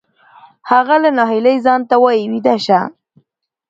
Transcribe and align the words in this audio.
هغه 0.71 0.95
له 1.03 1.09
ناهیلۍ 1.17 1.57
ځان 1.65 1.81
ته 1.89 1.95
وایی 2.03 2.25
ویده 2.31 2.55
شه 2.65 2.79